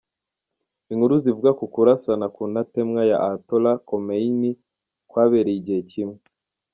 Inkuru 0.91 1.13
zivuga 1.23 1.49
ko 1.57 1.61
ukurasana 1.67 2.25
ku 2.35 2.41
ntatemwa 2.51 3.01
ya 3.09 3.17
Ayatollah 3.25 3.75
Khomeini 3.87 4.49
kwabereye 5.09 5.57
igihe 5.61 5.81
kimwe. 5.91 6.19